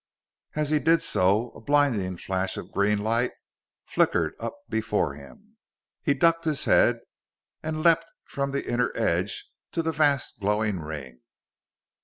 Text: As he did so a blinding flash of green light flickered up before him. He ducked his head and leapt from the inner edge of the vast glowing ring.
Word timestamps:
As 0.55 0.71
he 0.71 0.79
did 0.79 1.03
so 1.03 1.51
a 1.51 1.61
blinding 1.61 2.17
flash 2.17 2.57
of 2.57 2.71
green 2.71 2.97
light 3.03 3.33
flickered 3.85 4.33
up 4.39 4.55
before 4.67 5.13
him. 5.13 5.57
He 6.01 6.15
ducked 6.15 6.43
his 6.45 6.65
head 6.65 7.01
and 7.61 7.83
leapt 7.83 8.11
from 8.25 8.49
the 8.49 8.67
inner 8.67 8.91
edge 8.95 9.47
of 9.77 9.83
the 9.85 9.91
vast 9.91 10.39
glowing 10.39 10.79
ring. 10.79 11.19